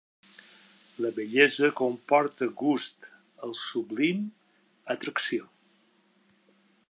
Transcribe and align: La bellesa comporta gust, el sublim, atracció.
La 1.05 1.09
bellesa 1.17 1.67
comporta 1.81 2.47
gust, 2.63 3.09
el 3.49 3.53
sublim, 3.65 4.25
atracció. 4.95 5.51